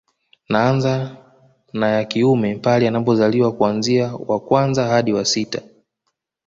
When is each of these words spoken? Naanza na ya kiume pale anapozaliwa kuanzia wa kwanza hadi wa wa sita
Naanza 0.49 1.17
na 1.73 1.87
ya 1.87 2.05
kiume 2.05 2.55
pale 2.55 2.87
anapozaliwa 2.87 3.51
kuanzia 3.51 4.15
wa 4.27 4.39
kwanza 4.39 4.87
hadi 4.87 5.13
wa 5.13 5.19
wa 5.19 5.25
sita 5.25 5.61